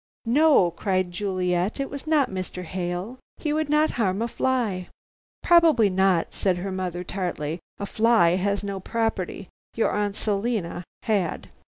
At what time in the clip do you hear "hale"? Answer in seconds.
2.63-3.19